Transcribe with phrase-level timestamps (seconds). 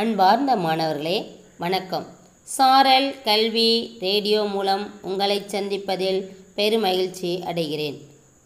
[0.00, 2.06] அன்பார்ந்த மாணவர்களே வணக்கம்.
[2.42, 6.18] சாரல் கல்வி ரேடியோ மூலம் உங்களை சந்திப்பதில்
[6.56, 7.96] பெருமகிழ்ச்சி அடைகிறேன்.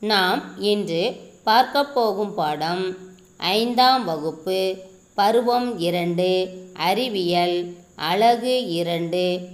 [0.01, 2.97] நாம் இன்று பார்க்க போகும் பாடம்
[3.37, 4.77] ஐந்தாம் வகுப்பு
[5.15, 6.29] பருவம் இரண்டு
[6.73, 9.49] அறிவியல் அழகு இரண்டு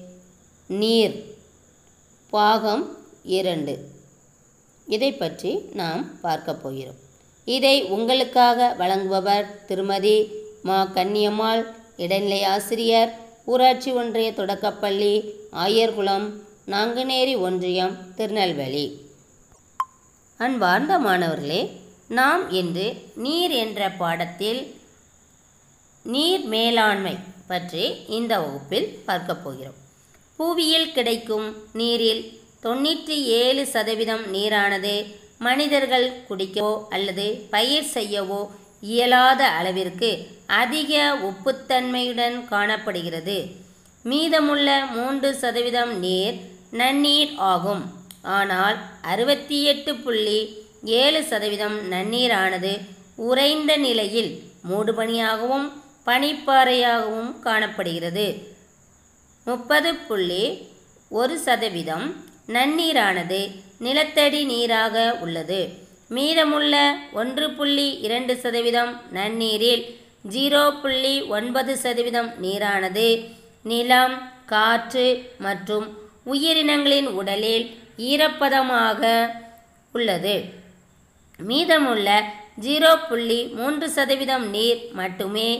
[0.67, 1.17] நீர்
[2.29, 3.89] பாகம் இரண்டு.
[4.87, 7.01] இதை பற்றி நாம் பார்க்க போகிறோம்.
[7.45, 10.89] இதை உங்களுக்காக வழங்குபவர் திருமதி மா.
[10.95, 11.65] கன்னியம்மாள்
[11.97, 13.13] இடைநிலை ஆசிரியர்
[13.45, 15.15] ஊராட்சி ஒன்றிய தொடக்கப்பள்ளி
[15.53, 16.27] ஆயர்குளம்
[16.67, 19.01] நாங்குநேரி ஒன்றியம் திருநெல்வேலி.
[20.37, 21.71] அன்பார்ந்த மாணவர்களே
[22.09, 24.75] நாம் இன்று நீர் என்ற பாடத்தில்
[26.05, 29.75] நீர் மேலாண்மை பற்றி இந்த வகுப்பில் பார்க்கப் போகிறோம்.
[30.37, 34.95] புவியில் கிடைக்கும் நீரில் தொண்ணூற்றி ஏழு சதவீதம் நீரானது
[35.39, 38.41] மனிதர்கள் குடிக்கவோ அல்லது பயிர் செய்யவோ
[38.93, 40.11] இயலாத அளவிற்கு
[40.61, 40.93] அதிக
[41.29, 43.39] உப்புத்தன்மையுடன் காணப்படுகிறது.
[44.11, 46.37] மீதமுள்ள மூன்று சதவீதம் நீர்
[46.81, 47.83] நன்னீர் ஆகும்.
[48.37, 48.77] ஆனால்
[49.13, 50.39] அறுபத்தி எட்டு புள்ளி
[51.01, 52.73] ஏழு சதவீதம் நன்னீரானது
[53.29, 54.31] உறைந்த நிலையில்
[54.71, 55.67] மூடுபனியாகவும்
[56.09, 58.27] பனிப்பாறையாகவும் காணப்படுகிறது.
[59.47, 60.45] முப்பது புள்ளி
[61.21, 62.07] ஒரு சதவீதம்
[62.57, 63.41] நன்னீரானது
[63.85, 65.61] நிலத்தடி நீராக உள்ளது.
[66.11, 66.75] மீதமுள்ள
[67.13, 69.83] ஒன்று புள்ளி இரண்டு சதவீதம் நன்னீரில்
[70.35, 73.09] ஜீரோ புள்ளி ஒன்பது சதவீதம் நீரானது.
[73.63, 74.15] நிலம்
[74.47, 75.07] காற்று
[75.39, 75.87] மற்றும்
[76.33, 77.65] உயிரினங்களின் உடலில்
[78.11, 79.03] ஈரப்பதமாக
[79.93, 80.37] உள்ளது.
[81.39, 82.09] மீதமுள்ள
[82.67, 85.51] ஜீரோ புள்ளி மூன்று சதவீதம் நீர் மட்டுமே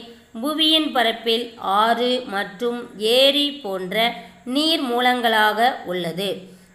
[0.43, 6.31] புவியின் பரப்பில் ஆறு மற்றும் ஏரி போன்ற நீர் மூலங்களாக உள்ளது.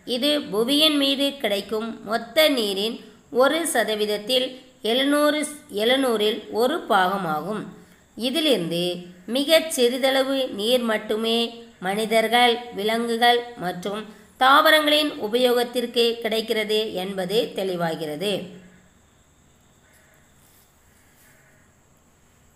[0.05, 2.97] இது புவியின் மீது கிடைக்கும் மொத்த நீரின்
[3.31, 7.61] ஒரு சதவீதத்தில் எழுநூறு எழுநூறில் ஒரு பாகமாகும்.
[8.15, 14.05] இதிலிருந்து மிகச் சிறிதளவு நீர் மட்டுமே மனிதர்கள் விலங்குகள் மற்றும்
[14.37, 18.43] தாவரங்களின் உபயோகத்திற்கு கிடைக்கிறது என்பது தெளிவாகிறது.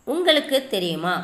[0.03, 1.16] உங்களுக்கு தெரியுமா?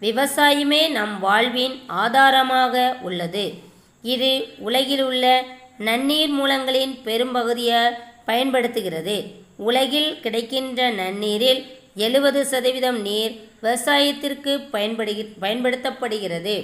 [0.00, 3.54] விவசாயமே நம் வாழ்வின் ஆதாரமாக உள்ளது.
[4.02, 5.44] இது உலகில் உள்ள
[5.78, 7.82] நன்னீர் மூலங்களின் பெரும்பகுதியை
[8.26, 9.24] பயன்படுத்துகிறது.
[9.56, 16.56] உலகில் கிடைக்கின்ற நன்னீரில் எழுபது சதவீதம் நீர் விவசாயத்திற்கு பயன்படு பயன்படுத்தப்படுகிறது.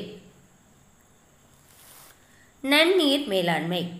[2.62, 3.90] நன்னீர் மேலாண்மை.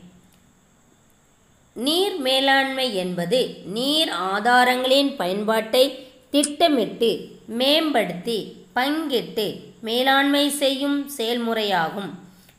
[1.73, 7.11] நீர் மேலாண்மை என்பது நீர் ஆதாரங்களின் பயன்பாட்டை திட்டமிட்டு
[7.47, 12.11] மேம்படுத்தி பங்கிட்டு மேலாண்மை செய்யும் செயல்முறையாகும்.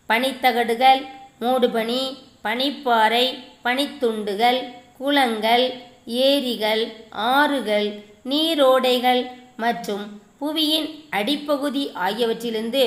[0.10, 1.06] பனித்தகடுகள்
[1.42, 3.26] மூடுபனி பனிப்பாறை
[3.64, 4.60] பனித்துண்டுகள்
[4.98, 5.66] குளங்கள்
[6.06, 7.90] ஏரிகள் ஆறுகள்
[8.30, 9.22] நீரோடைகள்
[9.64, 10.06] மற்றும்
[10.42, 12.84] புவியின் அடிப்பகுதி ஆகியவற்றிலிருந்து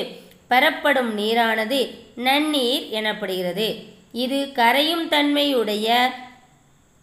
[0.47, 1.79] பெறப்படும் நீரானது
[2.25, 3.67] நன்னீர் எனப்படுகிறது.
[4.11, 5.87] இது கரையும் தன்மையுடைய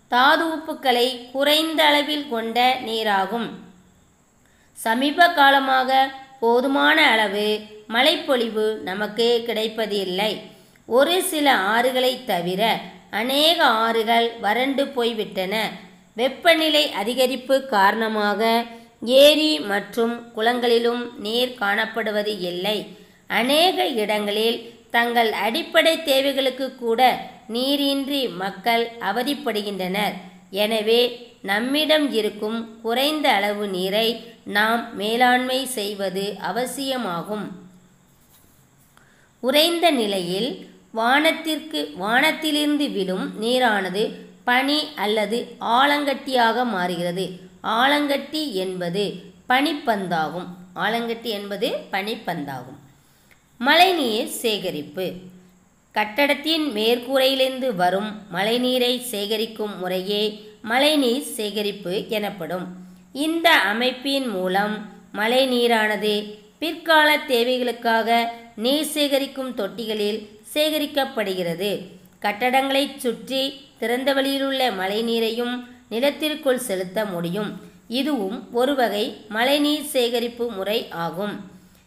[0.08, 3.48] தாது உப்புக்களை குறைந்த அளவில் கொண்ட நீராகும்.
[4.78, 7.46] சமீப காலமாக போதுமான அளவு
[7.86, 10.32] மழைப்பொழிவு நமக்கு கிடைப்பதில்லை.
[10.88, 12.62] ஒரு சில ஆறுகளை தவிர
[13.10, 15.54] அநேக ஆறுகள் வறண்டு போய்விட்டன.
[16.14, 18.64] வெப்பநிலை அதிகரிப்பு காரணமாக
[19.02, 22.78] ஏரி மற்றும் குளங்களிலும் நீர் காணப்படுவது இல்லை.
[23.26, 24.58] அநேக இடங்களில்
[24.90, 27.00] தங்கள் அடிப்படை தேவைகளுக்கு கூட
[27.48, 30.14] நீரின்றி மக்கள் அவதிப்படுகின்றனர்.
[30.50, 31.00] எனவே
[31.42, 37.46] நம்மிடம் இருக்கும் குறைந்த அளவு நீரை நாம் மேலாண்மை செய்வது அவசியமாகும்.
[39.40, 40.50] உறைந்த நிலையில்
[40.94, 47.26] வானத்திற்கு வானத்திலிருந்து விழும் நீரானது பனி அல்லது ஆலங்கட்டியாக மாறுகிறது.
[47.62, 50.46] ஆலங்கட்டி என்பது பனிப்பந்தாகும்.
[50.74, 52.78] ஆலங்கட்டி என்பது பனிப்பந்தாகும்.
[53.58, 55.12] மழைநீர் சேகரிப்பு.
[55.92, 60.22] கட்டடத்தின் மேற்கூரையிலிருந்து வரும் மழைநீரை சேகரிக்கும் முறையே
[60.62, 62.66] மழைநீர் சேகரிப்பு எனப்படும்.
[63.12, 64.74] இந்த அமைப்பின் மூலம்
[65.14, 66.14] மழைநீரானது
[66.58, 68.24] பிற்கால தேவைகளுக்காக
[68.56, 71.70] நீர் சேகரிக்கும் தொட்டிகளில் சேகரிக்கப்படுகிறது.
[72.24, 73.42] கட்டடங்களைச் சுற்றி
[73.80, 75.54] திறந்த வெளியிலுள்ள மழைநீரையும்
[75.88, 77.50] நிலத்திற்குள் செலுத்த முடியும்.
[77.88, 81.36] இதுவும் ஒரு வகை மழைநீர் சேகரிப்பு முறை ஆகும்.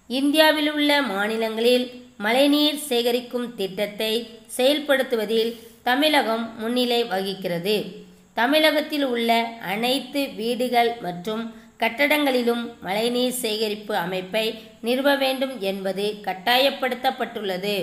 [0.10, 1.86] இந்தியாவில் உள்ள மாநிலங்களில்
[2.18, 4.14] மழைநீர் சேகரிக்கும் திட்டத்தை
[4.58, 5.52] செயல்படுத்துவதில்
[5.84, 7.76] தமிழகம் முன்னிலை வகிக்கிறது.
[8.34, 9.32] தமிழகத்தில் உள்ள
[9.74, 11.44] அனைத்து வீடுகள் மற்றும்
[11.80, 14.46] கட்டடங்களிலும் மழைநீர் சேகரிப்பு அமைப்பை
[14.82, 17.76] நிறுவ வேண்டும் என்பது கட்டாயப்படுத்தப்பட்டுள்ளது.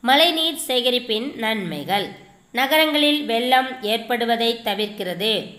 [0.00, 2.08] மழைநீர் சேகரிப்பின் நன்மைகள்.
[2.52, 5.54] நகரங்களில் வெள்ளம் ஏற்படுவதை தவிர்க்கிறது.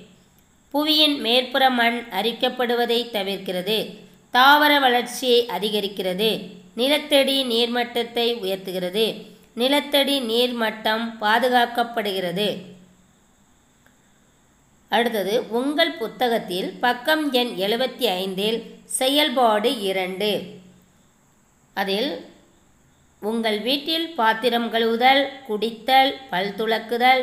[0.73, 3.97] புவியின் மேற்புற மண் அரிக்கப்படுவதை தவிர்க்கிறது.
[4.31, 6.47] தாவர வளர்ச்சியை அதிகரிக்கிறது.
[6.73, 9.25] நிலத்தடி நீர்மட்டத்தை உயர்த்துகிறது.
[9.53, 12.57] நிலத்தடி நீர்மட்டம் பாதுகாக்கப்படுகிறது.
[14.89, 20.43] அடுத்தது உங்கள் புத்தகத்தில் பக்கம் எண் எழுபத்தி ஐந்தில் செயல்பாடு இரண்டு.
[21.73, 22.30] அதில்
[23.21, 27.21] உங்கள் வீட்டில் பாத்திரம் கழுவுதல் குடித்தல் பல் துலக்குதல்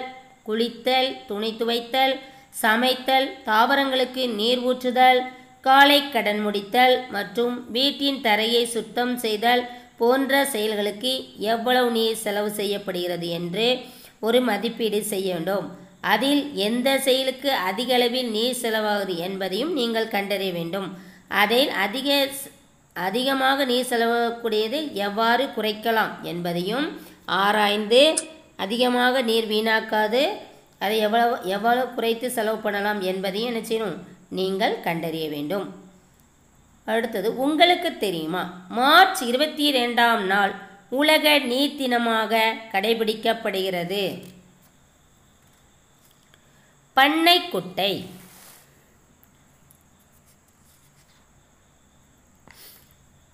[0.48, 2.14] குளித்தல் துணி துவைத்தல்
[2.60, 5.20] சமைத்தல் தாவரங்களுக்கு நீர் ஊற்றுதல்
[5.66, 9.62] காலை கடன் முடித்தல் மற்றும் வீட்டின் தரையை சுத்தம் செய்தல்
[10.00, 11.12] போன்ற செயல்களுக்கு
[11.54, 13.66] எவ்வளவு நீர் செலவு செய்யப்படுகிறது என்று
[14.26, 15.66] ஒரு மதிப்பீடு செய்ய வேண்டும்.
[16.12, 20.88] அதில் எந்த செயலுக்கு அதிக அளவில் நீர் செலவாகுது என்பதையும் நீங்கள் கண்டறிய வேண்டும்.
[21.42, 22.08] அதில் அதிக
[23.06, 26.86] அதிகமாக நீர் செலவாகக்கூடியது எவ்வாறு குறைக்கலாம் என்பதையும்
[27.40, 28.02] ஆராய்ந்து
[28.64, 30.22] அதிகமாக நீர் வீணாக்காது
[30.84, 33.98] அதை எவ்வளவு எவ்வளவு குறைத்து செலவு பண்ணலாம் என்பதையும் என்ன செய்யணும்
[34.38, 35.66] நீங்கள் கண்டறிய வேண்டும்.
[36.88, 38.42] அடுத்தது உங்களுக்கு தெரியுமா?
[38.78, 40.52] மார்ச் இருபத்தி ரெண்டாம் நாள்
[41.00, 42.42] உலக நீர் தினமாக
[42.72, 44.02] கடைபிடிக்கப்படுகிறது.
[46.96, 47.92] பண்ணைக்குட்டை.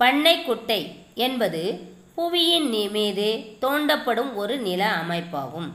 [0.05, 0.81] பண்ணைக்குட்டை
[1.27, 1.63] என்பது
[2.17, 3.27] புவியின் மீது
[3.61, 5.69] தோண்டப்படும் ஒரு நில அமைப்பாகும்.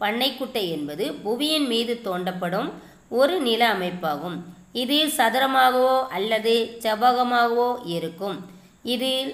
[0.00, 2.70] பண்ணைக்குட்டை என்பது புவியின் மீது தோண்டப்படும்
[3.20, 4.38] ஒரு நில அமைப்பாகும்.
[4.72, 8.38] இது சதுரமாகவோ அல்லது செவ்வகமாகவோ இருக்கும்.
[8.94, 9.30] இதில்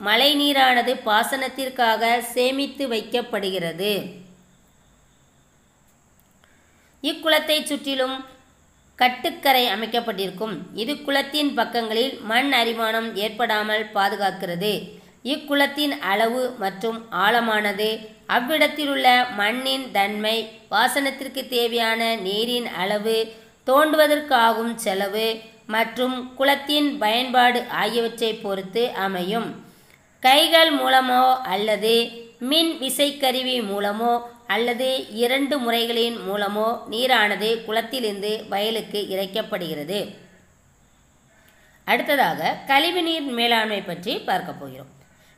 [0.00, 3.92] மழைநீரானது பாசனத்திற்காக சேமித்து வைக்கப்படுகிறது.
[7.02, 8.16] இக்குளத்தை சுற்றிலும்
[9.00, 10.56] கட்டுக்கரை அமைக்கப்பட்டிருக்கும்.
[10.82, 14.74] இது குளத்தின் பக்கங்களில் மண் அரிமானம் ஏற்படாமல் பாதுகாக்கிறது.
[15.32, 17.88] இக்குளத்தின் அளவு மற்றும் ஆழமானது
[18.36, 20.36] அவ்விடத்திலுள்ள மண்ணின் தன்மை
[20.70, 23.16] பாசனத்திற்கு தேவையான நீரின் அளவு
[23.68, 25.26] தோண்டுவதற்காகும் செலவு
[25.74, 29.48] மற்றும் குளத்தின் பயன்பாடு ஆகியவற்றை பொறுத்து அமையும்.
[30.22, 31.24] கைகள் மூலமோ
[31.54, 31.94] அல்லது
[32.50, 34.12] மின் விசைக்கருவி மூலமோ
[34.46, 40.14] அல்லது இரண்டு முறைகளின் மூலமோ நீரானது குளத்திலிருந்து வயலுக்கு இறைக்கப்படுகிறது.
[41.84, 44.90] அடுத்ததாக கழிவுநீர் மேலாண்மை பற்றி பார்க்க போகிறோம்.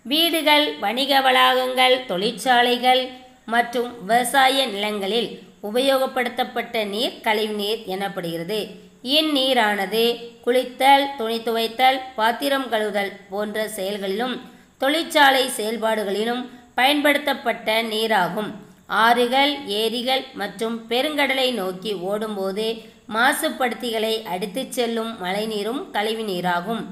[0.03, 3.09] வீடுகள் வணிக வளாகங்கள் தொழிற்சாலைகள்
[3.47, 8.59] மற்றும் விவசாய நிலங்களில் உபயோகப்படுத்தப்பட்ட நீர் கழிவுநீர் எனப்படுகிறது.
[9.03, 10.05] இந்நீரானது
[10.45, 14.41] குளித்தல் துணி துவைத்தல் பாத்திரம் கழுவுதல் போன்ற செயல்களிலும்
[14.79, 18.51] தொழிற்சாலை செயல்பாடுகளிலும் பயன்படுத்தப்பட்ட நீராகும்.
[18.87, 26.85] ஆறுகள் ஏரிகள் மற்றும் பெருங்கடலை நோக்கி ஓடும்போது மாசுபடுத்திகளை அடித்துச் செல்லும் மழைநீரும் கழிவுநீராகும்.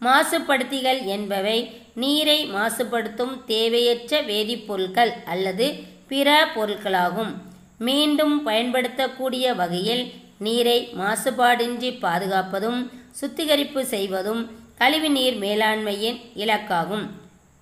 [0.00, 1.58] மாசுபடுத்திகள் என்பவை
[1.94, 5.72] நீரை மாசுபடுத்தும் தேவையற்ற வேதிப்பொருட்கள் அல்லது
[6.08, 7.32] பிற பொருட்களாகும்.
[7.78, 17.06] மீண்டும் பயன்படுத்தக்கூடிய வகையில் நீரை மாசுபாடின்றி பாதுகாப்பதும் சுத்திகரிப்பு செய்வதும் கழிவுநீர் மேலாண்மையின் இலக்காகும்.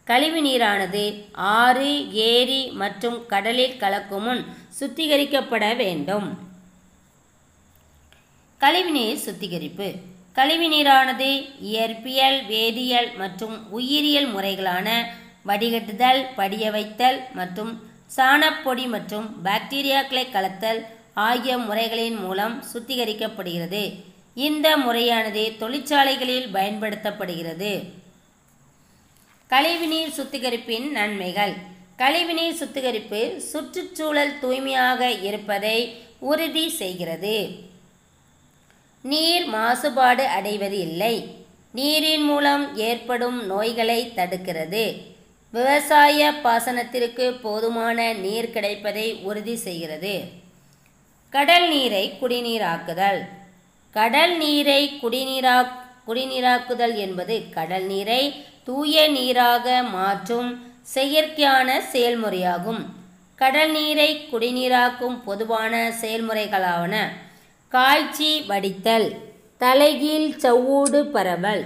[0.09, 1.03] கழிவுநீரானது
[1.33, 4.43] ஆறு ஏரி மற்றும் கடலில் கலக்கும் முன்
[4.79, 6.29] சுத்திகரிக்கப்பட வேண்டும்.
[8.61, 9.89] கழிவுநீர் சுத்திகரிப்பு.
[10.39, 11.31] கழிவுநீரானது
[11.71, 14.89] இயற்பியல் வேதியியல் மற்றும் உயிரியல் முறைகளான
[15.49, 17.73] வடிகட்டுதல் படிய வைத்தல் மற்றும்
[18.17, 20.81] சாணப்பொடி மற்றும் பாக்டீரியாக்களை கலத்தல்
[21.29, 23.85] ஆகிய முறைகளின் மூலம் சுத்திகரிக்கப்படுகிறது.
[24.35, 27.73] இந்த முறையானது தொழிற்சாலைகளில் பயன்படுத்தப்படுகிறது.
[29.49, 31.53] கழிவுநீர் சுத்திகரிப்பின் நன்மைகள்.
[31.97, 37.49] கழிவுநீர் சுத்திகரிப்பு சுற்றுச்சூழல் தூய்மையாக இருப்பதை உறுதி செய்கிறது.
[39.03, 41.27] நீர் மாசுபாடு அடைவது இல்லை.
[41.71, 45.03] நீரின் மூலம் ஏற்படும் நோய்களை தடுக்கிறது.
[45.51, 50.21] விவசாய பாசனத்திற்கு போதுமான நீர் கிடைப்பதை உறுதி செய்கிறது.
[51.31, 53.25] கடல் நீரை குடிநீராக்குதல்.
[53.91, 55.69] கடல் நீரை குடிநீரா
[56.07, 60.49] குடிநீராக்குதல் என்பது கடல் நீரை தூய நீராக மாற்றும்
[60.95, 62.81] செயற்கையான செயல்முறையாகும்.
[63.35, 66.95] கடல் நீரை குடிநீராக்கும் பொதுவான செயல்முறைகளாவன
[67.69, 69.09] காய்ச்சி வடித்தல்
[69.61, 71.65] தலைகீழ் சவ்வூடு பரவல்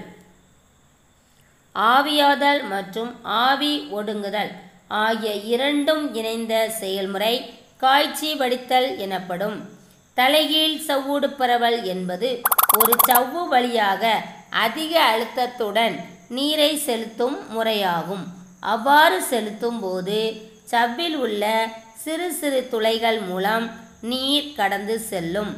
[1.75, 4.53] ஆவியாதல் மற்றும் ஆவி ஒடுங்குதல்
[4.89, 7.35] ஆகிய இரண்டும் இணைந்த செயல்முறை
[7.77, 9.59] காய்ச்சி வடித்தல் எனப்படும்.
[10.15, 12.41] தலைகீழ் சவ்வூடு பரவல் என்பது
[12.79, 15.95] ஒரு சவ்வு வழியாக அதிக அழுத்தத்துடன்
[16.33, 18.25] நீரை செலுத்தும் முறையாகும்.
[18.61, 20.19] அவ்வாறு செலுத்தும் போது
[20.71, 21.43] சவ்வில் உள்ள
[21.97, 23.67] சிறு சிறு துளைகள் மூலம்
[24.01, 25.53] நீர் கடந்து செல்லும்.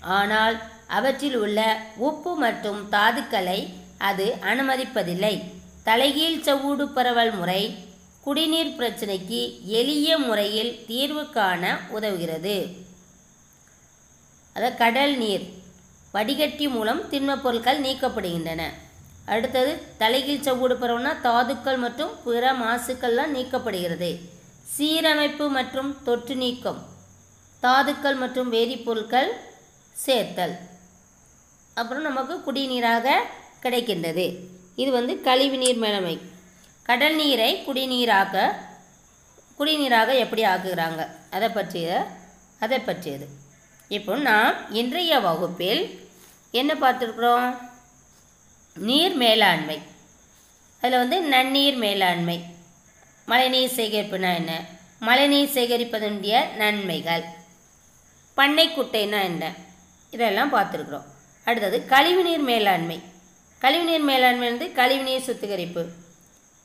[0.00, 0.56] ஆனால்
[0.86, 1.60] அவற்றில் உள்ள
[2.08, 3.60] உப்பு மற்றும் தாதுக்களை
[3.98, 5.34] அது அனுமதிப்பதில்லை.
[5.84, 7.62] தலைகீழ் சவ்வூடு பரவல் முறை
[8.20, 9.40] குடிநீர் பிரச்சினைக்கு
[9.78, 12.56] எளிய முறையில் தீர்வு காண உதவுகிறது.
[14.54, 15.44] அது கடல் நீர்
[16.12, 18.62] வடிகட்டி மூலம் திண்மப் பொருட்கள் நீக்கப்படுகின்றன.
[19.26, 24.18] அடுத்தது தலைகீழ் சவ்வூடு பரவுனா தாதுக்கள் மற்றும் பிற மாசுக்கள்லாம் நீக்கப்படுகிறது.
[24.78, 26.86] சீரமைப்பு மற்றும் தொற்று நீக்கம்.
[27.60, 29.28] தாதுக்கள் மற்றும் வேதிப்பொருட்கள்
[29.92, 30.56] சேர்த்தல்.
[31.74, 33.10] அப்புறம் நமக்கு குடிநீராக
[33.62, 34.36] கிடைக்கின்றது.
[34.74, 36.20] இது வந்து கழிவுநீர் மேலாண்மை.
[36.82, 38.52] கடல் நீரை குடிநீராக
[39.58, 41.08] குடிநீராக எப்படி ஆக்குகிறாங்க?
[41.30, 42.06] அதை பற்றிய
[42.60, 43.28] அதை பற்றியது.
[43.88, 46.08] இப்போ நாம் இன்றைய வகுப்பில்
[46.50, 47.72] என்ன பார்த்துருக்குறோம்?
[48.74, 49.78] நீர் மேலாண்மை.
[50.80, 52.44] அதில் வந்து நன்னீர் மேலாண்மை.
[53.26, 54.64] மழைநீர் சேகரிப்புனா என்ன?
[54.98, 57.22] மழைநீர் சேகரிப்பதனுடைய நன்மைகள்.
[58.34, 59.52] பண்ணை குட்டைனா என்ன?
[60.10, 61.04] இதெல்லாம் பார்த்துருக்குறோம்.
[61.44, 63.00] அடுத்தது கழிவுநீர் மேலாண்மை.
[63.58, 65.86] கழிவுநீர் மேலாண்மை வந்து கழிவுநீர் சுத்திகரிப்பு.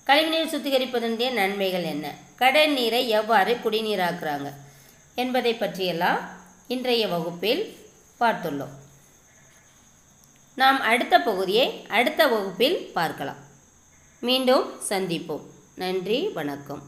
[0.03, 2.13] கழிவுநீர் சுத்திகரிப்பதனுடைய நன்மைகள் என்ன?
[2.35, 4.53] கடல் நீரை எவ்வாறு குடிநீராக்குறாங்க?
[5.15, 6.29] என்பதை பற்றியெல்லாம்
[6.67, 7.77] இன்றைய வகுப்பில்
[8.19, 8.88] பார்த்துள்ளோம்.
[10.59, 13.35] நாம் அடுத்த பகுதியை அடுத்த வகுப்பில் பார்க்கலாம்.
[14.19, 15.45] மீண்டும் சந்திப்போம்.
[15.75, 16.81] நன்றி வணக்கம்.